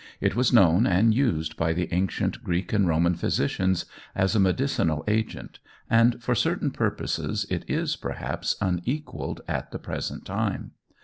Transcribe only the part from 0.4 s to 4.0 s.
known and used by the ancient Greek and Roman physicians